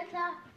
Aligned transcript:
Ja, 0.00 0.06
klar. 0.06 0.49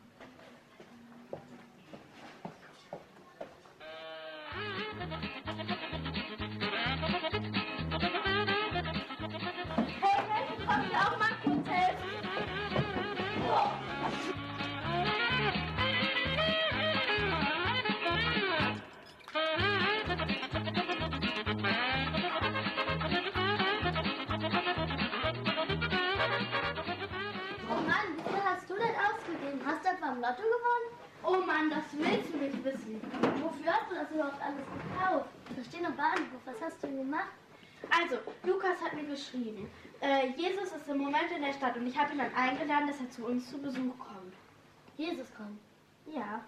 Hast 36.64 36.84
du 36.84 36.88
gemacht? 36.88 37.31
Also, 37.90 38.17
Lukas 38.44 38.81
hat 38.81 38.94
mir 38.94 39.03
geschrieben, 39.03 39.70
äh, 40.02 40.30
Jesus 40.38 40.72
ist 40.72 40.88
im 40.88 41.00
Moment 41.00 41.31
in 41.36 41.42
der 41.42 41.53
Stadt 41.53 41.76
und 41.76 41.86
ich 41.88 41.98
habe 41.98 42.14
ihn 42.14 42.20
dann 42.20 42.34
eingeladen, 42.34 42.88
dass 42.88 43.00
er 43.00 43.09
zu 43.09 43.26
uns 43.26 43.50
zu 43.50 43.58
Besuch 43.58 43.98
kommt. 44.00 44.34
Jesus 44.98 45.28
kommt. 45.36 45.59
Ja. 46.06 46.44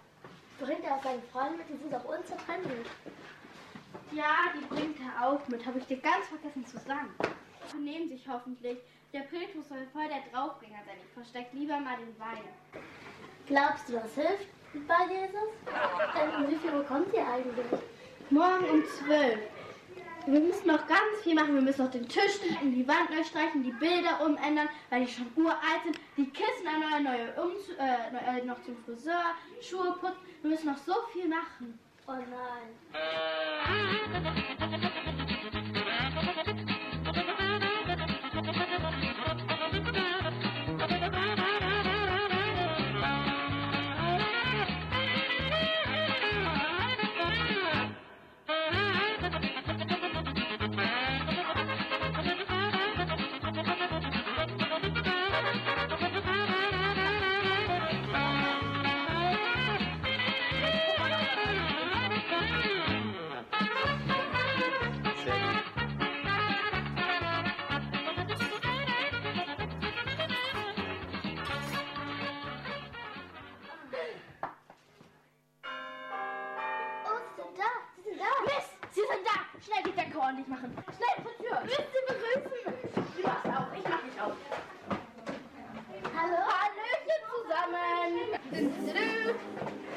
Bringt 0.58 0.84
er 0.84 0.94
auch 0.94 1.02
seine 1.02 1.20
Freunde 1.32 1.58
mit, 1.58 1.68
die 1.68 1.76
sind 1.76 1.94
auch 1.94 2.04
unzertrennlich. 2.04 2.86
Ja, 4.12 4.52
die 4.54 4.64
bringt 4.74 4.98
er 5.00 5.28
auch 5.28 5.46
mit, 5.48 5.66
habe 5.66 5.78
ich 5.78 5.86
dir 5.86 5.98
ganz 5.98 6.26
vergessen 6.28 6.66
zu 6.66 6.78
sagen. 6.78 7.10
Sie 7.70 7.78
nehmen 7.78 8.08
sich 8.08 8.26
hoffentlich. 8.26 8.78
Der 9.12 9.20
Petrus 9.20 9.68
soll 9.68 9.86
voll 9.92 10.08
der 10.08 10.22
Draufgänger 10.32 10.78
sein. 10.86 10.96
Ich 11.04 11.12
versteck 11.12 11.48
lieber 11.52 11.78
mal 11.78 11.96
den 11.98 12.18
Wein. 12.18 12.44
Glaubst 13.46 13.88
du, 13.88 13.94
das 13.94 14.14
hilft 14.14 14.48
bei 14.86 15.12
Jesus? 15.12 15.50
Denn 16.14 16.44
um 16.44 16.50
wie 16.50 16.56
viel 16.56 16.74
Uhr 16.74 16.84
kommt 16.84 17.12
ihr 17.12 17.26
eigentlich? 17.26 17.80
Morgen 18.30 18.64
um 18.70 18.84
12. 18.84 19.38
Wir 20.26 20.40
müssen 20.40 20.66
noch 20.66 20.86
ganz 20.88 21.22
viel 21.22 21.34
machen. 21.34 21.54
Wir 21.54 21.62
müssen 21.62 21.84
noch 21.84 21.90
den 21.90 22.08
Tisch 22.08 22.40
decken, 22.40 22.74
die 22.74 22.86
Wand 22.88 23.10
neu 23.10 23.22
streichen, 23.24 23.62
die 23.62 23.70
Bilder 23.72 24.20
umändern, 24.24 24.68
weil 24.90 25.04
die 25.04 25.12
schon 25.12 25.26
uralt 25.36 25.82
sind. 25.84 25.98
Die 26.16 26.28
Kissen 26.30 26.66
erneuern, 26.66 27.04
neue 27.04 27.32
Umzu 27.42 27.72
äh, 27.78 28.10
neu- 28.12 28.38
äh, 28.40 28.44
noch 28.44 28.60
zum 28.62 28.76
Friseur, 28.84 29.34
Schuhe 29.60 29.92
putzen. 30.00 30.16
Wir 30.42 30.50
müssen 30.50 30.66
noch 30.66 30.78
so 30.78 30.94
viel 31.12 31.28
machen. 31.28 31.78
Oh 32.08 32.12
nein. 32.12 32.76
ordentlich 80.26 80.48
machen. 80.48 80.74
Schnell 80.96 81.16
zur 81.22 81.36
Tür. 81.38 81.58
Willst 81.62 81.90
du 81.94 82.00
begrüßen? 82.10 82.50
Du 83.16 83.22
machst 83.22 83.46
auf, 83.46 83.68
ich 83.78 83.84
mach 83.88 84.02
dich 84.02 84.20
auf. 84.20 84.34
Hallo? 86.18 86.38
Hallöchen 86.50 87.20
zusammen. 87.30 88.12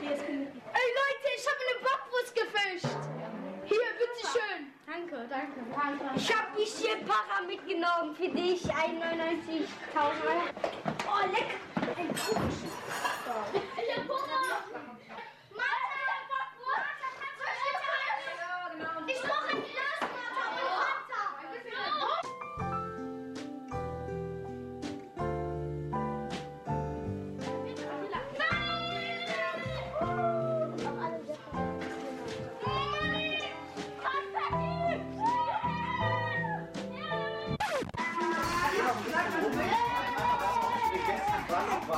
Hier 0.02 0.14
ist. 0.14 0.24
Ey 0.30 0.88
Leute, 1.00 1.28
ich 1.36 1.46
habe 1.50 1.62
eine 1.66 1.76
Bockwurst 1.86 2.34
gefischt. 2.36 2.94
Hier, 3.66 3.90
bitteschön. 3.98 4.62
Danke, 4.86 5.18
danke, 5.30 5.60
danke. 5.74 6.06
Ich 6.16 6.36
habe 6.36 6.50
bisschen 6.56 7.06
Para 7.06 7.42
mitgenommen 7.48 8.16
für 8.16 8.30
dich. 8.30 8.64
1,99.000 8.66 9.19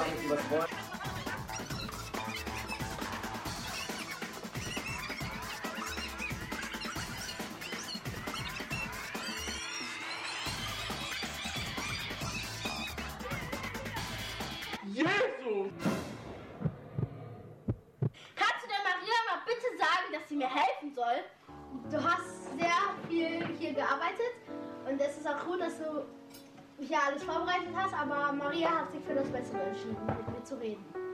Kannst 0.02 0.24
du 18.64 18.68
der 18.68 18.84
Maria 18.84 19.18
mal 19.28 19.42
bitte 19.46 19.78
sagen, 19.78 20.14
dass 20.14 20.28
sie 20.30 20.36
mir 20.36 20.50
helfen 20.50 20.96
soll? 20.96 21.24
Du 21.92 22.04
hast 22.04 22.58
sehr 22.58 22.80
viel 23.08 23.46
hier 23.60 23.74
gearbeitet 23.74 24.34
und 24.88 25.00
es 25.00 25.18
ist 25.18 25.28
auch 25.28 25.46
gut, 25.46 25.62
dass 25.62 25.78
du 25.78 26.06
hier 26.84 26.98
alles 27.04 27.24
vorbereitet 27.24 27.70
hast, 27.76 27.94
aber 27.94 28.21
Maria 28.72 28.86
hat 28.86 28.92
sich 28.92 29.02
für 29.04 29.14
das 29.14 29.28
Bessere 29.28 29.64
entschieden, 29.64 29.98
mit 30.06 30.28
mir 30.30 30.44
zu 30.44 30.56
reden. 30.56 31.11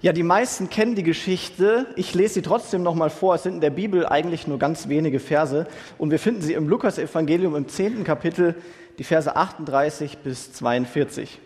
Ja, 0.00 0.12
die 0.12 0.22
meisten 0.22 0.70
kennen 0.70 0.94
die 0.94 1.02
Geschichte. 1.02 1.86
Ich 1.96 2.14
lese 2.14 2.34
sie 2.34 2.42
trotzdem 2.42 2.84
noch 2.84 2.94
mal 2.94 3.10
vor. 3.10 3.34
Es 3.34 3.42
sind 3.42 3.54
in 3.54 3.60
der 3.60 3.70
Bibel 3.70 4.06
eigentlich 4.06 4.46
nur 4.46 4.60
ganz 4.60 4.88
wenige 4.88 5.18
Verse 5.18 5.66
und 5.98 6.12
wir 6.12 6.20
finden 6.20 6.40
sie 6.40 6.52
im 6.52 6.68
Lukas-Evangelium 6.68 7.56
im 7.56 7.66
zehnten 7.66 8.04
Kapitel, 8.04 8.54
die 8.98 9.04
Verse 9.04 9.34
38 9.34 10.18
bis 10.18 10.52
42. 10.52 11.40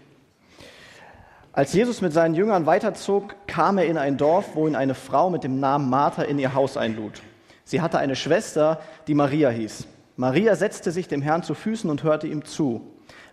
Als 1.54 1.72
Jesus 1.72 2.02
mit 2.02 2.12
seinen 2.12 2.34
Jüngern 2.34 2.66
weiterzog, 2.66 3.37
kam 3.46 3.78
er 3.78 3.87
in 3.87 3.96
ein 3.96 4.19
Dorf, 4.19 4.50
wo 4.55 4.69
ihn 4.69 4.76
eine 4.76 4.94
Frau 4.94 5.31
mit 5.31 5.44
dem 5.44 5.58
Namen 5.58 5.88
Martha 5.88 6.22
in 6.22 6.38
ihr 6.38 6.52
Haus 6.52 6.76
einlud. 6.76 7.22
Sie 7.64 7.81
hatte 7.81 7.98
eine 7.98 8.16
Schwester, 8.16 8.81
die 9.06 9.14
Maria 9.14 9.48
hieß. 9.48 9.87
Maria 10.16 10.56
setzte 10.56 10.93
sich 10.93 11.08
dem 11.08 11.22
Herrn 11.22 11.43
zu 11.43 11.55
Füßen 11.55 11.88
und 11.88 12.02
hörte 12.02 12.26
ihm 12.26 12.44
zu. 12.44 12.82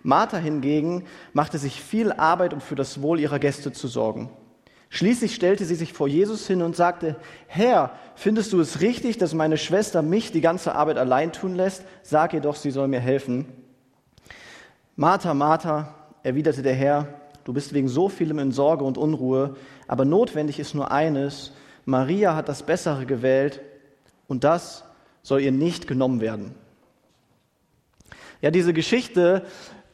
Martha 0.02 0.38
hingegen 0.38 1.04
machte 1.34 1.58
sich 1.58 1.82
viel 1.82 2.14
Arbeit, 2.14 2.54
um 2.54 2.62
für 2.62 2.76
das 2.76 3.02
Wohl 3.02 3.20
ihrer 3.20 3.40
Gäste 3.40 3.74
zu 3.74 3.90
sorgen. 3.90 4.30
Schließlich 4.90 5.36
stellte 5.36 5.66
sie 5.66 5.76
sich 5.76 5.94
vor 5.94 6.08
Jesus 6.08 6.48
hin 6.48 6.64
und 6.64 6.76
sagte, 6.76 7.16
Herr, 7.48 7.92
findest 8.16 8.52
du 8.54 8.60
es 8.60 8.82
richtig, 8.82 9.20
dass 9.20 9.36
meine 9.36 9.58
Schwester 9.58 10.02
mich 10.02 10.32
die 10.32 10.42
ganze 10.42 10.74
Arbeit 10.74 10.98
allein 10.98 11.32
tun 11.32 11.56
lässt? 11.56 11.84
Sag 12.02 12.34
ihr 12.34 12.42
doch, 12.42 12.56
sie 12.56 12.72
soll 12.72 12.88
mir 12.88 13.00
helfen. 13.00 13.46
Martha, 14.96 15.34
Martha, 15.34 15.96
erwiderte 16.24 16.64
der 16.64 16.74
Herr, 16.74 17.08
du 17.44 17.54
bist 17.54 17.74
wegen 17.74 17.88
so 17.88 18.10
vielem 18.10 18.40
in 18.40 18.52
Sorge 18.52 18.84
und 18.84 18.98
Unruhe, 18.98 19.56
aber 19.88 20.06
notwendig 20.06 20.60
ist 20.60 20.74
nur 20.74 20.92
eines, 20.92 21.54
Maria 21.86 22.36
hat 22.36 22.50
das 22.50 22.64
Bessere 22.64 23.06
gewählt 23.06 23.62
und 24.28 24.44
das 24.44 24.84
soll 25.22 25.42
ihr 25.42 25.52
nicht 25.52 25.88
genommen 25.88 26.20
werden. 26.20 26.56
Ja, 28.42 28.52
diese 28.52 28.74
Geschichte, 28.74 29.46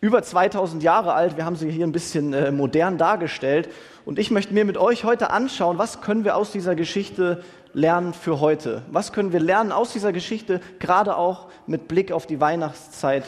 über 0.05 0.21
2000 0.21 0.83
Jahre 0.83 1.15
alt, 1.15 1.35
wir 1.35 1.45
haben 1.45 1.55
sie 1.55 1.71
hier 1.71 1.83
ein 1.83 1.91
bisschen 1.91 2.31
äh, 2.31 2.51
modern 2.51 2.99
dargestellt. 2.99 3.69
Und 4.05 4.19
ich 4.19 4.29
möchte 4.29 4.53
mir 4.53 4.63
mit 4.63 4.77
euch 4.77 5.03
heute 5.03 5.31
anschauen, 5.31 5.79
was 5.79 6.01
können 6.01 6.23
wir 6.23 6.35
aus 6.35 6.51
dieser 6.51 6.75
Geschichte 6.75 7.43
lernen 7.73 8.13
für 8.13 8.39
heute? 8.39 8.83
Was 8.91 9.13
können 9.13 9.33
wir 9.33 9.39
lernen 9.39 9.71
aus 9.71 9.93
dieser 9.93 10.13
Geschichte, 10.13 10.61
gerade 10.77 11.17
auch 11.17 11.47
mit 11.65 11.87
Blick 11.87 12.11
auf 12.11 12.27
die 12.27 12.39
Weihnachtszeit, 12.39 13.23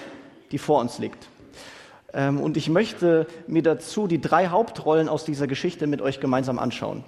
die 0.52 0.60
vor 0.60 0.80
uns 0.80 1.00
liegt? 1.00 1.28
Ähm, 2.14 2.40
und 2.40 2.58
ich 2.58 2.70
möchte 2.70 3.26
mir 3.48 3.64
dazu 3.64 4.06
die 4.06 4.22
drei 4.22 4.50
Hauptrollen 4.50 5.10
aus 5.10 5.26
dieser 5.26 5.48
Geschichte 5.48 5.88
mit 5.88 6.00
euch 6.00 6.20
gemeinsam 6.20 6.60
anschauen. 6.60 7.04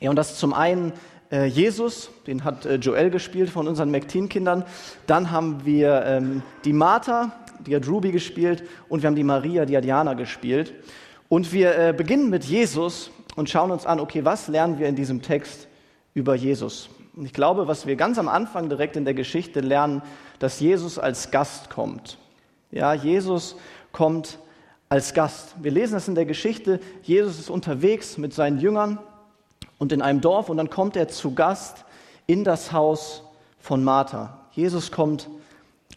Ja, 0.00 0.10
und 0.10 0.16
das 0.16 0.32
ist 0.32 0.40
zum 0.40 0.52
einen 0.52 0.92
äh, 1.32 1.46
Jesus, 1.46 2.10
den 2.26 2.44
hat 2.44 2.66
äh, 2.66 2.74
Joel 2.74 3.08
gespielt 3.08 3.48
von 3.50 3.66
unseren 3.66 3.90
McTeen-Kindern. 3.90 4.64
Dann 5.06 5.30
haben 5.30 5.64
wir 5.64 6.04
ähm, 6.04 6.42
die 6.64 6.72
Martha, 6.72 7.32
die 7.66 7.76
hat 7.76 7.88
Ruby 7.88 8.12
gespielt. 8.12 8.64
Und 8.88 9.02
wir 9.02 9.08
haben 9.08 9.16
die 9.16 9.24
Maria, 9.24 9.64
die 9.64 9.76
hat 9.76 9.84
Jana 9.84 10.14
gespielt. 10.14 10.74
Und 11.28 11.52
wir 11.52 11.78
äh, 11.78 11.92
beginnen 11.92 12.30
mit 12.30 12.44
Jesus 12.44 13.10
und 13.36 13.48
schauen 13.48 13.70
uns 13.70 13.86
an, 13.86 14.00
okay, 14.00 14.24
was 14.24 14.48
lernen 14.48 14.78
wir 14.78 14.88
in 14.88 14.96
diesem 14.96 15.22
Text 15.22 15.68
über 16.14 16.34
Jesus? 16.34 16.90
Und 17.14 17.26
ich 17.26 17.32
glaube, 17.32 17.68
was 17.68 17.86
wir 17.86 17.96
ganz 17.96 18.18
am 18.18 18.28
Anfang 18.28 18.68
direkt 18.68 18.96
in 18.96 19.04
der 19.04 19.14
Geschichte 19.14 19.60
lernen, 19.60 20.02
dass 20.38 20.60
Jesus 20.60 20.98
als 20.98 21.30
Gast 21.30 21.70
kommt. 21.70 22.18
Ja, 22.70 22.94
Jesus 22.94 23.56
kommt 23.92 24.38
als 24.88 25.14
Gast. 25.14 25.54
Wir 25.60 25.70
lesen 25.70 25.94
das 25.94 26.08
in 26.08 26.14
der 26.14 26.24
Geschichte. 26.24 26.80
Jesus 27.02 27.38
ist 27.38 27.50
unterwegs 27.50 28.18
mit 28.18 28.32
seinen 28.32 28.58
Jüngern 28.58 28.98
und 29.78 29.92
in 29.92 30.02
einem 30.02 30.20
Dorf 30.20 30.48
und 30.48 30.56
dann 30.56 30.70
kommt 30.70 30.96
er 30.96 31.08
zu 31.08 31.34
Gast 31.34 31.84
in 32.26 32.42
das 32.42 32.72
Haus 32.72 33.22
von 33.60 33.84
Martha. 33.84 34.46
Jesus 34.52 34.90
kommt 34.90 35.28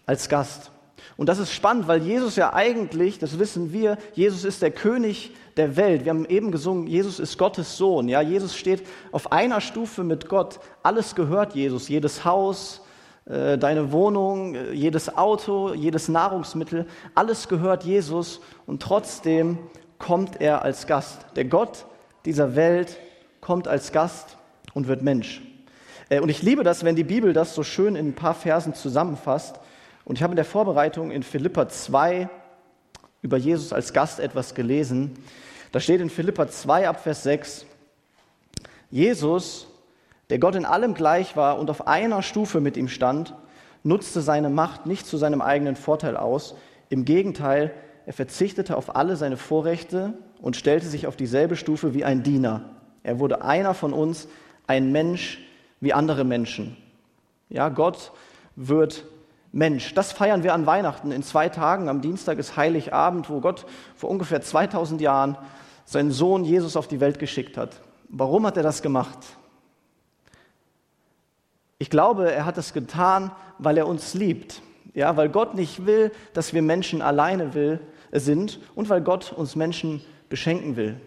als 0.06 0.30
Gast. 0.30 0.73
Und 1.18 1.30
das 1.30 1.40
ist 1.40 1.52
spannend, 1.52 1.88
weil 1.88 2.02
Jesus 2.02 2.36
ja 2.36 2.54
eigentlich, 2.54 3.20
das 3.20 3.40
wissen 3.40 3.72
wir, 3.72 3.98
Jesus 4.14 4.44
ist 4.44 4.62
der 4.62 4.72
König 4.72 5.32
der 5.58 5.76
Welt. 5.76 6.06
Wir 6.06 6.12
haben 6.12 6.26
eben 6.26 6.52
gesungen, 6.52 6.88
Jesus 6.88 7.20
ist 7.20 7.38
Gottes 7.38 7.78
Sohn. 7.78 8.10
Ja, 8.10 8.22
Jesus 8.22 8.56
steht 8.56 8.84
auf 9.12 9.32
einer 9.32 9.62
Stufe 9.62 10.04
mit 10.04 10.30
Gott. 10.30 10.60
Alles 10.82 11.16
gehört 11.16 11.56
Jesus, 11.56 11.88
jedes 11.90 12.26
Haus, 12.26 12.82
äh, 13.26 13.58
deine 13.58 13.92
Wohnung, 13.92 14.56
äh, 14.56 14.74
jedes 14.74 15.16
Auto, 15.16 15.74
jedes 15.74 16.10
Nahrungsmittel, 16.10 16.88
alles 17.16 17.48
gehört 17.48 17.84
Jesus 17.84 18.42
und 18.66 18.82
trotzdem 18.82 19.58
kommt 19.98 20.42
er 20.42 20.64
als 20.64 20.88
Gast. 20.88 21.26
Der 21.36 21.46
Gott 21.46 21.86
dieser 22.26 22.56
Welt 22.56 22.98
kommt 23.40 23.68
als 23.68 23.92
Gast 23.92 24.38
und 24.74 24.88
wird 24.88 25.04
Mensch. 25.04 25.42
Äh, 26.10 26.20
und 26.20 26.30
ich 26.30 26.42
liebe 26.42 26.64
das, 26.64 26.84
wenn 26.84 26.96
die 26.96 27.04
Bibel 27.04 27.32
das 27.32 27.56
so 27.56 27.64
schön 27.64 27.96
in 27.96 28.10
ein 28.10 28.16
paar 28.16 28.34
Versen 28.34 28.74
zusammenfasst. 28.74 29.60
Und 30.06 30.18
ich 30.18 30.24
habe 30.24 30.34
in 30.34 30.38
der 30.38 30.46
Vorbereitung 30.46 31.12
in 31.12 31.24
Philippa 31.24 31.70
2 31.70 32.30
über 33.22 33.38
Jesus 33.38 33.72
als 33.72 33.94
Gast 33.94 34.20
etwas 34.20 34.54
gelesen. 34.54 35.18
Da 35.72 35.80
steht 35.80 36.02
in 36.02 36.10
Philippa 36.10 36.48
2 36.48 36.88
ab 36.88 37.02
Vers 37.02 37.24
6, 37.24 37.66
Jesus, 38.92 39.68
der 40.30 40.40
Gott 40.40 40.56
in 40.56 40.66
allem 40.66 40.94
gleich 40.94 41.36
war 41.36 41.58
und 41.58 41.70
auf 41.70 41.88
einer 41.88 42.22
Stufe 42.22 42.60
mit 42.60 42.78
ihm 42.78 42.88
stand, 42.88 43.34
nutzte 43.84 44.22
seine 44.22 44.50
Macht 44.50 44.86
nicht 44.86 45.08
zu 45.08 45.18
seinem 45.18 45.42
eigenen 45.42 45.76
Vorteil 45.76 46.16
aus. 46.16 46.56
Im 46.90 47.06
Gegenteil, 47.06 47.74
er 48.06 48.14
verzichtete 48.14 48.78
auf 48.78 48.96
alle 48.96 49.16
seine 49.16 49.38
Vorrechte 49.38 50.14
und 50.42 50.56
stellte 50.56 50.86
sich 50.86 51.08
auf 51.08 51.16
dieselbe 51.16 51.56
Stufe 51.56 51.94
wie 51.94 52.06
ein 52.06 52.22
Diener. 52.24 52.70
Er 53.02 53.20
wurde 53.20 53.44
einer 53.44 53.74
von 53.74 53.94
uns, 53.94 54.28
ein 54.68 54.92
Mensch 54.92 55.40
wie 55.80 55.94
andere 55.94 56.24
Menschen. 56.24 56.78
Ja, 57.50 57.70
Gott 57.70 58.12
wird 58.56 59.06
Mensch. 59.54 59.94
Das 59.94 60.12
feiern 60.12 60.44
wir 60.44 60.54
an 60.54 60.66
Weihnachten 60.66 61.12
in 61.12 61.22
zwei 61.22 61.48
Tagen. 61.48 61.88
Am 61.88 62.02
Dienstag 62.02 62.40
ist 62.40 62.58
Heiligabend, 62.58 63.30
wo 63.30 63.40
Gott 63.40 63.66
vor 63.96 64.10
ungefähr 64.10 64.42
2000 64.42 65.00
Jahren 65.00 65.38
seinen 65.86 66.12
Sohn 66.12 66.44
Jesus 66.44 66.76
auf 66.76 66.88
die 66.88 67.00
Welt 67.00 67.20
geschickt 67.20 67.56
hat. 67.56 67.80
Warum 68.10 68.48
hat 68.48 68.58
er 68.58 68.64
das 68.64 68.82
gemacht? 68.82 69.20
Ich 71.78 71.92
glaube, 71.92 72.32
er 72.32 72.46
hat 72.46 72.58
es 72.58 72.74
getan, 72.74 73.32
weil 73.60 73.78
er 73.78 73.88
uns 73.88 74.16
liebt. 74.16 74.62
Ja, 74.96 75.18
weil 75.18 75.30
Gott 75.30 75.54
nicht 75.54 75.86
will, 75.86 76.12
dass 76.34 76.54
wir 76.54 76.62
Menschen 76.64 77.02
alleine 77.02 77.54
will, 77.54 77.80
sind 78.12 78.60
und 78.74 78.90
weil 78.90 79.02
Gott 79.02 79.34
uns 79.34 79.56
Menschen 79.56 80.02
beschenken 80.30 80.76
will. 80.76 81.00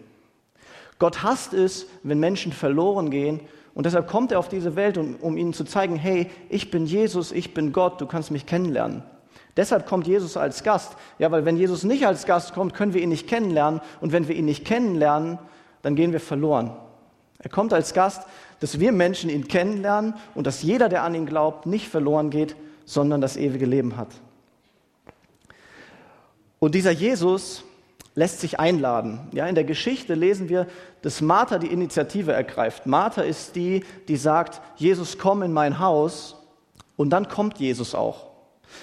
Gott 0.99 1.21
hasst 1.21 1.53
es, 1.53 1.87
wenn 2.03 2.19
Menschen 2.19 2.53
verloren 2.53 3.11
gehen 3.11 3.41
und 3.77 3.85
deshalb 3.85 4.07
kommt 4.07 4.31
er 4.31 4.39
auf 4.39 4.49
diese 4.49 4.75
Welt, 4.75 4.97
um, 4.97 5.17
um 5.17 5.37
ihnen 5.37 5.53
zu 5.53 5.63
zeigen, 5.63 5.97
hey, 5.97 6.31
ich 6.49 6.71
bin 6.71 6.87
Jesus, 6.87 7.31
ich 7.31 7.53
bin 7.53 7.73
Gott, 7.73 8.01
du 8.01 8.07
kannst 8.07 8.31
mich 8.31 8.47
kennenlernen. 8.47 9.03
Deshalb 9.55 9.85
kommt 9.85 10.07
Jesus 10.07 10.35
als 10.35 10.63
Gast. 10.63 10.93
Ja, 11.19 11.29
weil 11.29 11.45
wenn 11.45 11.57
Jesus 11.57 11.83
nicht 11.83 12.07
als 12.07 12.25
Gast 12.25 12.55
kommt, 12.55 12.73
können 12.73 12.95
wir 12.95 13.03
ihn 13.03 13.09
nicht 13.09 13.27
kennenlernen. 13.27 13.79
Und 14.01 14.13
wenn 14.13 14.27
wir 14.27 14.35
ihn 14.35 14.45
nicht 14.45 14.65
kennenlernen, 14.65 15.37
dann 15.83 15.95
gehen 15.95 16.11
wir 16.11 16.19
verloren. 16.19 16.75
Er 17.37 17.51
kommt 17.51 17.71
als 17.71 17.93
Gast, 17.93 18.27
dass 18.61 18.79
wir 18.79 18.91
Menschen 18.91 19.29
ihn 19.29 19.47
kennenlernen 19.47 20.15
und 20.33 20.47
dass 20.47 20.63
jeder, 20.63 20.89
der 20.89 21.03
an 21.03 21.13
ihn 21.13 21.27
glaubt, 21.27 21.67
nicht 21.67 21.87
verloren 21.87 22.31
geht, 22.31 22.55
sondern 22.85 23.21
das 23.21 23.37
ewige 23.37 23.67
Leben 23.67 23.95
hat. 23.95 24.09
Und 26.57 26.73
dieser 26.73 26.89
Jesus, 26.89 27.63
lässt 28.17 28.39
sich 28.39 28.59
einladen. 28.59 29.27
Ja, 29.31 29.45
in 29.45 29.53
der 29.53 29.63
Geschichte 29.63 30.15
lesen 30.15 30.49
wir, 30.49 30.65
dass 31.03 31.21
Martha 31.21 31.59
die 31.59 31.67
Initiative 31.67 32.33
ergreift. 32.33 32.87
Martha 32.87 33.21
ist 33.21 33.55
die, 33.55 33.85
die 34.07 34.17
sagt, 34.17 34.59
Jesus, 34.75 35.19
komm 35.19 35.43
in 35.43 35.53
mein 35.53 35.77
Haus. 35.77 36.35
Und 36.95 37.11
dann 37.11 37.27
kommt 37.27 37.59
Jesus 37.59 37.93
auch. 37.93 38.25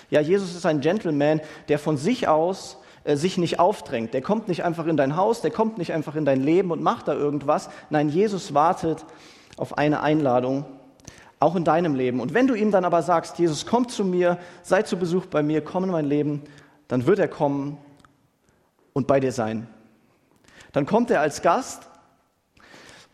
Ja, 0.08 0.20
Jesus 0.20 0.54
ist 0.54 0.64
ein 0.64 0.80
Gentleman, 0.80 1.40
der 1.68 1.80
von 1.80 1.96
sich 1.96 2.28
aus 2.28 2.78
äh, 3.02 3.16
sich 3.16 3.36
nicht 3.36 3.58
aufdrängt. 3.58 4.14
Der 4.14 4.22
kommt 4.22 4.46
nicht 4.46 4.62
einfach 4.62 4.86
in 4.86 4.96
dein 4.96 5.16
Haus, 5.16 5.40
der 5.40 5.50
kommt 5.50 5.78
nicht 5.78 5.92
einfach 5.92 6.14
in 6.14 6.24
dein 6.24 6.40
Leben 6.40 6.70
und 6.70 6.80
macht 6.80 7.08
da 7.08 7.14
irgendwas. 7.14 7.70
Nein, 7.90 8.10
Jesus 8.10 8.54
wartet 8.54 9.04
auf 9.56 9.76
eine 9.76 10.00
Einladung, 10.00 10.64
auch 11.40 11.56
in 11.56 11.64
deinem 11.64 11.96
Leben. 11.96 12.20
Und 12.20 12.34
wenn 12.34 12.46
du 12.46 12.54
ihm 12.54 12.70
dann 12.70 12.84
aber 12.84 13.02
sagst, 13.02 13.40
Jesus, 13.40 13.66
komm 13.66 13.88
zu 13.88 14.04
mir, 14.04 14.38
sei 14.62 14.82
zu 14.82 14.96
Besuch 14.96 15.26
bei 15.26 15.42
mir, 15.42 15.60
komm 15.60 15.82
in 15.82 15.90
mein 15.90 16.06
Leben, 16.06 16.42
dann 16.86 17.04
wird 17.04 17.18
er 17.18 17.26
kommen 17.26 17.78
und 18.94 19.06
bei 19.06 19.20
dir 19.20 19.32
sein. 19.32 19.66
Dann 20.72 20.86
kommt 20.86 21.10
er 21.10 21.20
als 21.20 21.42
Gast 21.42 21.88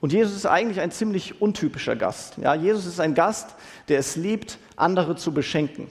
und 0.00 0.12
Jesus 0.12 0.36
ist 0.36 0.46
eigentlich 0.46 0.80
ein 0.80 0.92
ziemlich 0.92 1.42
untypischer 1.42 1.96
Gast. 1.96 2.38
Ja, 2.38 2.54
Jesus 2.54 2.86
ist 2.86 3.00
ein 3.00 3.14
Gast, 3.14 3.56
der 3.88 3.98
es 3.98 4.16
liebt, 4.16 4.58
andere 4.76 5.16
zu 5.16 5.34
beschenken. 5.34 5.90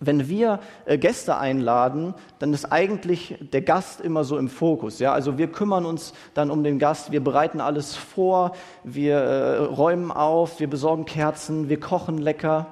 Wenn 0.00 0.28
wir 0.28 0.60
äh, 0.86 0.98
Gäste 0.98 1.36
einladen, 1.36 2.14
dann 2.38 2.52
ist 2.52 2.66
eigentlich 2.66 3.36
der 3.52 3.62
Gast 3.62 4.00
immer 4.00 4.24
so 4.24 4.36
im 4.36 4.48
Fokus. 4.48 4.98
Ja? 4.98 5.12
Also 5.12 5.38
wir 5.38 5.46
kümmern 5.46 5.86
uns 5.86 6.12
dann 6.34 6.50
um 6.50 6.64
den 6.64 6.78
Gast, 6.78 7.12
wir 7.12 7.22
bereiten 7.22 7.60
alles 7.60 7.94
vor, 7.94 8.54
wir 8.82 9.16
äh, 9.16 9.56
räumen 9.58 10.10
auf, 10.10 10.60
wir 10.60 10.68
besorgen 10.68 11.04
Kerzen, 11.04 11.68
wir 11.68 11.80
kochen 11.80 12.18
lecker. 12.18 12.66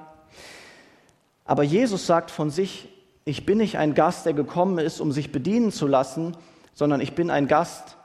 Aber 1.45 1.63
Jesus 1.63 2.05
sagt 2.05 2.29
von 2.29 2.49
sich, 2.49 2.89
ich 3.25 3.45
bin 3.45 3.57
nicht 3.57 3.77
ein 3.77 3.93
Gast, 3.93 4.25
der 4.25 4.33
gekommen 4.33 4.77
ist, 4.79 4.99
um 4.99 5.11
sich 5.11 5.31
bedienen 5.31 5.71
zu 5.71 5.87
lassen, 5.87 6.35
sondern 6.73 7.01
ich 7.01 7.13
bin 7.13 7.29
ein 7.29 7.47
Gast, 7.47 7.97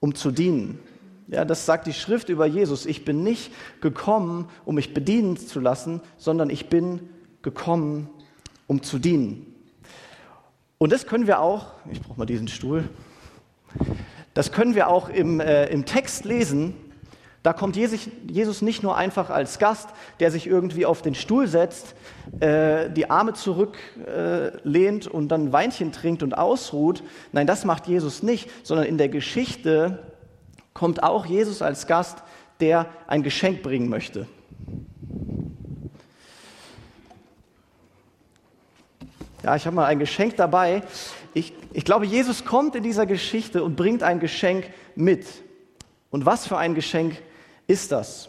um 0.00 0.14
zu 0.14 0.30
dienen. 0.30 0.78
Ja, 1.28 1.44
das 1.44 1.64
sagt 1.64 1.86
die 1.86 1.92
Schrift 1.92 2.28
über 2.28 2.46
Jesus. 2.46 2.86
Ich 2.86 3.04
bin 3.04 3.22
nicht 3.22 3.52
gekommen, 3.80 4.48
um 4.64 4.74
mich 4.74 4.92
bedienen 4.92 5.36
zu 5.36 5.60
lassen, 5.60 6.00
sondern 6.16 6.50
ich 6.50 6.68
bin 6.68 7.08
gekommen, 7.42 8.10
um 8.66 8.82
zu 8.82 8.98
dienen. 8.98 9.46
Und 10.78 10.92
das 10.92 11.06
können 11.06 11.26
wir 11.26 11.40
auch, 11.40 11.72
ich 11.90 12.00
brauche 12.00 12.18
mal 12.18 12.26
diesen 12.26 12.48
Stuhl, 12.48 12.88
das 14.34 14.50
können 14.50 14.74
wir 14.74 14.88
auch 14.88 15.08
im, 15.08 15.38
äh, 15.38 15.66
im 15.66 15.84
Text 15.84 16.24
lesen, 16.24 16.74
da 17.42 17.54
kommt 17.54 17.74
Jesus 17.74 18.60
nicht 18.60 18.82
nur 18.82 18.96
einfach 18.96 19.30
als 19.30 19.58
Gast, 19.58 19.88
der 20.20 20.30
sich 20.30 20.46
irgendwie 20.46 20.84
auf 20.84 21.00
den 21.00 21.14
Stuhl 21.14 21.46
setzt, 21.46 21.94
äh, 22.40 22.90
die 22.90 23.08
Arme 23.08 23.32
zurücklehnt 23.32 25.06
äh, 25.06 25.10
und 25.10 25.28
dann 25.28 25.46
ein 25.46 25.52
Weinchen 25.52 25.90
trinkt 25.90 26.22
und 26.22 26.36
ausruht. 26.36 27.02
Nein, 27.32 27.46
das 27.46 27.64
macht 27.64 27.86
Jesus 27.86 28.22
nicht, 28.22 28.50
sondern 28.62 28.86
in 28.86 28.98
der 28.98 29.08
Geschichte 29.08 30.10
kommt 30.74 31.02
auch 31.02 31.24
Jesus 31.24 31.62
als 31.62 31.86
Gast, 31.86 32.22
der 32.60 32.86
ein 33.06 33.22
Geschenk 33.22 33.62
bringen 33.62 33.88
möchte. 33.88 34.26
Ja, 39.42 39.56
ich 39.56 39.64
habe 39.64 39.76
mal 39.76 39.86
ein 39.86 39.98
Geschenk 39.98 40.36
dabei. 40.36 40.82
Ich, 41.32 41.54
ich 41.72 41.86
glaube, 41.86 42.04
Jesus 42.04 42.44
kommt 42.44 42.74
in 42.74 42.82
dieser 42.82 43.06
Geschichte 43.06 43.64
und 43.64 43.76
bringt 43.76 44.02
ein 44.02 44.20
Geschenk 44.20 44.70
mit. 44.94 45.26
Und 46.10 46.26
was 46.26 46.46
für 46.46 46.58
ein 46.58 46.74
Geschenk 46.74 47.16
ist 47.70 47.92
das? 47.92 48.28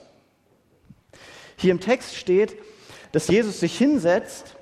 Hier 1.58 1.72
im 1.72 1.80
Text 1.80 2.16
steht, 2.16 2.56
dass 3.12 3.28
Jesus 3.28 3.60
sich 3.60 3.78
hinsetzt 3.78 4.56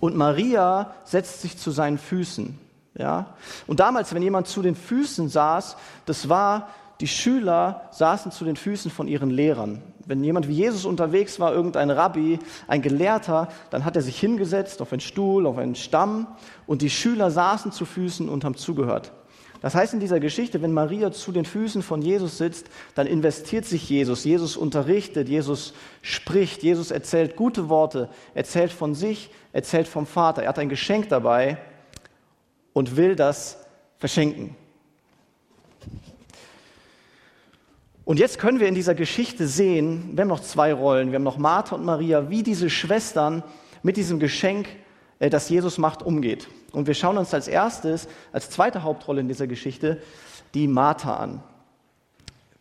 und 0.00 0.16
Maria 0.16 0.94
setzt 1.04 1.40
sich 1.42 1.56
zu 1.56 1.70
seinen 1.70 1.98
Füßen. 1.98 2.58
Ja? 2.98 3.34
Und 3.66 3.80
damals, 3.80 4.14
wenn 4.14 4.22
jemand 4.22 4.48
zu 4.48 4.62
den 4.62 4.74
Füßen 4.74 5.28
saß, 5.28 5.76
das 6.04 6.28
war, 6.28 6.68
die 7.00 7.08
Schüler 7.08 7.88
saßen 7.92 8.32
zu 8.32 8.44
den 8.44 8.56
Füßen 8.56 8.90
von 8.90 9.06
ihren 9.06 9.30
Lehrern. 9.30 9.82
Wenn 10.04 10.22
jemand 10.24 10.48
wie 10.48 10.54
Jesus 10.54 10.84
unterwegs 10.84 11.38
war, 11.40 11.52
irgendein 11.52 11.90
Rabbi, 11.90 12.38
ein 12.68 12.82
Gelehrter, 12.82 13.48
dann 13.70 13.84
hat 13.84 13.96
er 13.96 14.02
sich 14.02 14.18
hingesetzt 14.18 14.80
auf 14.80 14.92
einen 14.92 15.00
Stuhl, 15.00 15.46
auf 15.46 15.58
einen 15.58 15.74
Stamm 15.74 16.26
und 16.66 16.82
die 16.82 16.90
Schüler 16.90 17.30
saßen 17.30 17.72
zu 17.72 17.84
Füßen 17.84 18.28
und 18.28 18.44
haben 18.44 18.56
zugehört. 18.56 19.12
Das 19.66 19.74
heißt 19.74 19.94
in 19.94 19.98
dieser 19.98 20.20
Geschichte, 20.20 20.62
wenn 20.62 20.72
Maria 20.72 21.10
zu 21.10 21.32
den 21.32 21.44
Füßen 21.44 21.82
von 21.82 22.00
Jesus 22.00 22.38
sitzt, 22.38 22.68
dann 22.94 23.08
investiert 23.08 23.64
sich 23.64 23.90
Jesus. 23.90 24.22
Jesus 24.22 24.56
unterrichtet, 24.56 25.28
Jesus 25.28 25.74
spricht, 26.02 26.62
Jesus 26.62 26.92
erzählt 26.92 27.34
gute 27.34 27.68
Worte, 27.68 28.08
erzählt 28.34 28.70
von 28.70 28.94
sich, 28.94 29.28
erzählt 29.52 29.88
vom 29.88 30.06
Vater. 30.06 30.44
Er 30.44 30.50
hat 30.50 30.60
ein 30.60 30.68
Geschenk 30.68 31.08
dabei 31.08 31.58
und 32.74 32.96
will 32.96 33.16
das 33.16 33.58
verschenken. 33.98 34.54
Und 38.04 38.20
jetzt 38.20 38.38
können 38.38 38.60
wir 38.60 38.68
in 38.68 38.76
dieser 38.76 38.94
Geschichte 38.94 39.48
sehen, 39.48 40.10
wir 40.12 40.22
haben 40.22 40.28
noch 40.28 40.42
zwei 40.42 40.72
Rollen, 40.72 41.10
wir 41.10 41.16
haben 41.16 41.24
noch 41.24 41.38
Martha 41.38 41.74
und 41.74 41.84
Maria, 41.84 42.30
wie 42.30 42.44
diese 42.44 42.70
Schwestern 42.70 43.42
mit 43.82 43.96
diesem 43.96 44.20
Geschenk, 44.20 44.68
äh, 45.18 45.28
das 45.28 45.48
Jesus 45.48 45.76
macht, 45.76 46.04
umgeht. 46.04 46.46
Und 46.76 46.86
wir 46.86 46.92
schauen 46.92 47.16
uns 47.16 47.32
als 47.32 47.48
erstes, 47.48 48.06
als 48.32 48.50
zweite 48.50 48.82
Hauptrolle 48.82 49.22
in 49.22 49.28
dieser 49.28 49.46
Geschichte, 49.46 50.02
die 50.52 50.68
Martha 50.68 51.16
an. 51.16 51.42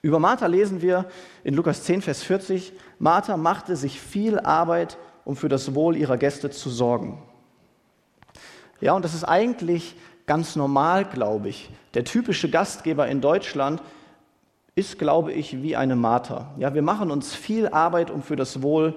Über 0.01 0.19
Martha 0.19 0.45
lesen 0.45 0.81
wir 0.81 1.09
in 1.43 1.53
Lukas 1.53 1.83
10, 1.83 2.01
Vers 2.01 2.23
40, 2.23 2.71
Martha 2.97 3.35
machte 3.35 3.75
sich 3.75 3.99
viel 3.99 4.39
Arbeit, 4.39 4.97
um 5.25 5.35
für 5.35 5.49
das 5.49 5.75
Wohl 5.75 5.97
ihrer 5.97 6.15
Gäste 6.15 6.49
zu 6.49 6.69
sorgen. 6.69 7.21
Ja, 8.79 8.93
und 8.93 9.03
das 9.03 9.13
ist 9.13 9.25
eigentlich 9.25 9.97
ganz 10.27 10.55
normal, 10.55 11.03
glaube 11.03 11.49
ich. 11.49 11.69
Der 11.93 12.05
typische 12.05 12.49
Gastgeber 12.49 13.09
in 13.09 13.19
Deutschland 13.19 13.81
ist, 14.75 14.97
glaube 14.97 15.33
ich, 15.33 15.61
wie 15.61 15.75
eine 15.75 15.97
Martha. 15.97 16.53
Ja, 16.57 16.73
wir 16.73 16.83
machen 16.83 17.11
uns 17.11 17.35
viel 17.35 17.67
Arbeit, 17.67 18.11
um 18.11 18.23
für 18.23 18.37
das 18.37 18.61
Wohl 18.61 18.95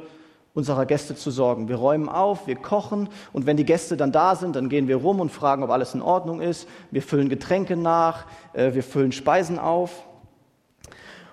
unserer 0.58 0.86
Gäste 0.86 1.14
zu 1.14 1.30
sorgen. 1.30 1.68
Wir 1.68 1.76
räumen 1.76 2.08
auf, 2.08 2.48
wir 2.48 2.56
kochen 2.56 3.08
und 3.32 3.46
wenn 3.46 3.56
die 3.56 3.64
Gäste 3.64 3.96
dann 3.96 4.10
da 4.10 4.34
sind, 4.34 4.56
dann 4.56 4.68
gehen 4.68 4.88
wir 4.88 4.96
rum 4.96 5.20
und 5.20 5.30
fragen, 5.30 5.62
ob 5.62 5.70
alles 5.70 5.94
in 5.94 6.02
Ordnung 6.02 6.40
ist. 6.40 6.68
Wir 6.90 7.00
füllen 7.00 7.28
Getränke 7.28 7.76
nach, 7.76 8.26
äh, 8.54 8.74
wir 8.74 8.82
füllen 8.82 9.12
Speisen 9.12 9.60
auf 9.60 10.04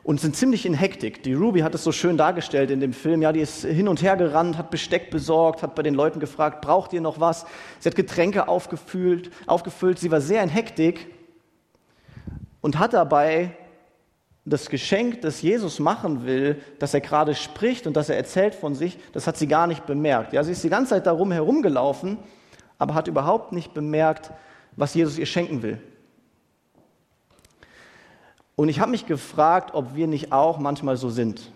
und 0.04 0.22
sind 0.22 0.36
ziemlich 0.36 0.68
in 0.68 0.76
Hektik. 0.76 1.24
Die 1.24 1.34
Ruby 1.34 1.62
hat 1.62 1.74
es 1.74 1.84
so 1.84 1.92
schön 1.92 2.18
dargestellt 2.18 2.70
in 2.70 2.80
dem 2.80 2.94
Film. 2.94 3.24
Ja, 3.24 3.32
die 3.32 3.40
ist 3.40 3.66
hin 3.66 3.88
und 3.88 4.04
her 4.04 4.16
gerannt, 4.16 4.60
hat 4.60 4.70
Besteck 4.70 5.10
besorgt, 5.10 5.64
hat 5.64 5.74
bei 5.74 5.82
den 5.82 5.96
Leuten 5.96 6.20
gefragt, 6.20 6.62
braucht 6.62 6.94
ihr 6.94 7.02
noch 7.02 7.20
was? 7.20 7.48
Sie 7.80 7.90
hat 7.90 7.96
Getränke 7.96 8.48
aufgefüllt, 8.48 9.32
aufgefüllt. 9.48 9.98
Sie 9.98 10.12
war 10.12 10.22
sehr 10.22 10.44
in 10.44 10.50
Hektik 10.50 11.08
und 12.62 12.78
hat 12.78 12.94
dabei 12.94 13.58
das 14.46 14.70
Geschenk, 14.70 15.22
das 15.22 15.42
Jesus 15.42 15.80
machen 15.80 16.26
will, 16.26 16.62
dass 16.78 16.94
er 16.94 17.02
gerade 17.02 17.34
spricht 17.34 17.88
und 17.88 17.98
dass 17.98 18.10
er 18.10 18.16
erzählt 18.16 18.54
von 18.54 18.76
sich, 18.76 18.98
das 19.12 19.26
hat 19.26 19.38
sie 19.38 19.48
gar 19.48 19.66
nicht 19.66 19.88
bemerkt. 19.88 20.34
Ja, 20.34 20.44
sie 20.44 20.52
ist 20.52 20.64
die 20.64 20.70
ganze 20.70 20.92
Zeit 20.92 21.08
darum 21.08 21.32
herumgelaufen, 21.32 22.20
aber 22.78 22.94
hat 22.94 23.08
überhaupt 23.08 23.52
nicht 23.52 23.74
bemerkt, 23.74 24.32
was 24.76 24.94
Jesus 24.94 25.18
ihr 25.18 25.26
schenken 25.26 25.64
will. 25.64 25.82
Und 28.56 28.70
ich 28.70 28.80
habe 28.80 28.92
mich 28.92 29.08
gefragt, 29.08 29.74
ob 29.74 29.96
wir 29.96 30.08
nicht 30.08 30.32
auch 30.32 30.60
manchmal 30.60 30.96
so 30.96 31.10
sind. 31.10 31.52